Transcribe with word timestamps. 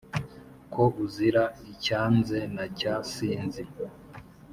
Ko 0.73 0.83
uzira 1.05 1.43
icyanze 1.71 2.39
na 2.55 2.65
cya 2.79 2.93
sinzi 3.13 3.63